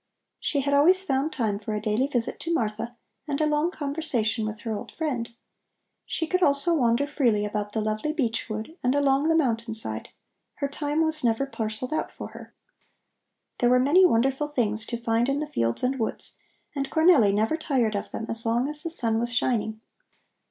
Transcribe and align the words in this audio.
She 0.39 0.61
had 0.61 0.73
always 0.73 1.03
found 1.03 1.31
time 1.31 1.59
for 1.59 1.75
a 1.75 1.79
daily 1.79 2.07
visit 2.07 2.39
to 2.39 2.51
Martha 2.55 2.95
and 3.27 3.39
a 3.39 3.45
long 3.45 3.69
conversation 3.69 4.47
with 4.47 4.61
her 4.61 4.71
old 4.75 4.91
friend. 4.93 5.29
She 6.07 6.25
could 6.25 6.41
also 6.41 6.73
wander 6.73 7.05
freely 7.05 7.45
about 7.45 7.73
the 7.73 7.81
lovely 7.81 8.11
beech 8.11 8.49
wood 8.49 8.75
and 8.81 8.95
along 8.95 9.29
the 9.29 9.35
mountain 9.35 9.75
side. 9.75 10.09
Her 10.55 10.67
time 10.67 11.03
was 11.03 11.23
never 11.23 11.45
parcelled 11.45 11.93
out 11.93 12.11
for 12.11 12.29
her. 12.29 12.51
There 13.59 13.69
were 13.69 13.77
many 13.77 14.03
wonderful 14.03 14.47
things 14.47 14.87
to 14.87 14.97
find 14.97 15.29
in 15.29 15.39
the 15.39 15.45
fields 15.45 15.83
and 15.83 15.99
woods, 15.99 16.39
and 16.75 16.89
Cornelli 16.89 17.31
never 17.31 17.55
tired 17.55 17.93
of 17.93 18.09
them 18.09 18.25
as 18.27 18.43
long 18.43 18.67
as 18.67 18.81
the 18.81 18.89
sun 18.89 19.19
was 19.19 19.31
shining. 19.31 19.81